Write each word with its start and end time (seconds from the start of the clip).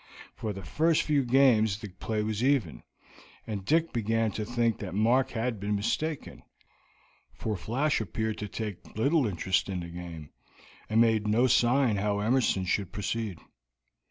For 0.33 0.51
the 0.51 0.65
first 0.65 1.03
few 1.03 1.23
games 1.23 1.77
the 1.77 1.89
play 1.89 2.23
was 2.23 2.43
even, 2.43 2.81
and 3.45 3.63
Dick 3.63 3.93
began 3.93 4.31
to 4.31 4.43
think 4.43 4.79
that 4.79 4.95
Mark 4.95 5.29
had 5.29 5.59
been 5.59 5.75
mistaken, 5.75 6.41
for 7.35 7.55
Flash 7.55 8.01
appeared 8.01 8.39
to 8.39 8.47
take 8.47 8.97
little 8.97 9.27
interest 9.27 9.69
in 9.69 9.81
the 9.81 9.89
game, 9.89 10.31
and 10.89 11.01
made 11.01 11.27
no 11.27 11.45
sign 11.45 11.97
how 11.97 12.17
Emerson 12.17 12.65
should 12.65 12.91
proceed. 12.91 13.37